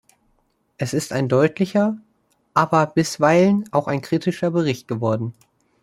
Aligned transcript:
Es 0.79 0.95
ist 0.95 1.13
ein 1.13 1.29
deutlicher, 1.29 1.95
aber 2.55 2.87
bisweilen 2.87 3.65
auch 3.71 3.85
kritischer 4.01 4.49
Bericht 4.49 4.87
geworden. 4.87 5.35